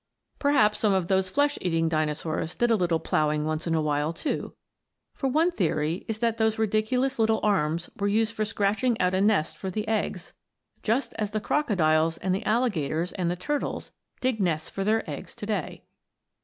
[0.39, 4.13] Perhaps some of those flesh eating Dinosaurs did a little ploughing once in a while,
[4.13, 4.55] too;
[5.13, 9.21] for one theory is that those ridiculous little arms were used for scratching out a
[9.21, 10.33] nest for the eggs,
[10.81, 13.91] just as the crocodiles and the alligators and the turtles
[14.21, 15.83] dig nests for their eggs to day.